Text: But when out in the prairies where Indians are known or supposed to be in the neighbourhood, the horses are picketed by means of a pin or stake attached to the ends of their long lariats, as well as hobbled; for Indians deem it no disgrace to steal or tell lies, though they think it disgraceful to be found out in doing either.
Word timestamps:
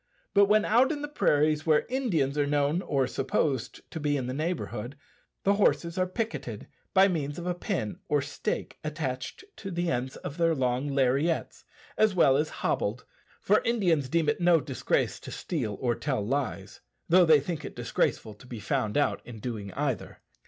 But 0.33 0.45
when 0.45 0.65
out 0.65 0.91
in 0.91 1.03
the 1.03 1.07
prairies 1.07 1.67
where 1.67 1.85
Indians 1.87 2.35
are 2.35 2.47
known 2.47 2.81
or 2.81 3.05
supposed 3.05 3.81
to 3.91 3.99
be 3.99 4.17
in 4.17 4.25
the 4.25 4.33
neighbourhood, 4.33 4.97
the 5.43 5.53
horses 5.53 5.95
are 5.95 6.07
picketed 6.07 6.67
by 6.95 7.07
means 7.07 7.37
of 7.37 7.45
a 7.45 7.53
pin 7.53 7.99
or 8.09 8.19
stake 8.19 8.79
attached 8.83 9.43
to 9.57 9.69
the 9.69 9.91
ends 9.91 10.15
of 10.15 10.37
their 10.37 10.55
long 10.55 10.87
lariats, 10.89 11.65
as 11.99 12.15
well 12.15 12.35
as 12.35 12.49
hobbled; 12.49 13.05
for 13.41 13.61
Indians 13.63 14.09
deem 14.09 14.27
it 14.27 14.41
no 14.41 14.59
disgrace 14.59 15.19
to 15.19 15.29
steal 15.29 15.77
or 15.79 15.93
tell 15.93 16.25
lies, 16.25 16.81
though 17.07 17.23
they 17.23 17.39
think 17.39 17.63
it 17.63 17.75
disgraceful 17.75 18.33
to 18.33 18.47
be 18.47 18.59
found 18.59 18.97
out 18.97 19.21
in 19.23 19.39
doing 19.39 19.71
either. 19.73 20.19